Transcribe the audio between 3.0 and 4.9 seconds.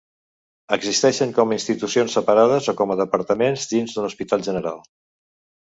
departaments dins d'un hospital general.